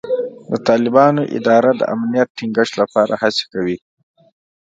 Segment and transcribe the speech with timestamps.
[0.51, 3.77] د طالبانو اداره د امنیت ټینګښت لپاره هڅې کوي.